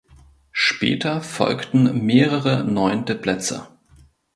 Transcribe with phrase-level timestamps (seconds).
[0.51, 3.67] Später folgten mehrere neunte Plätze.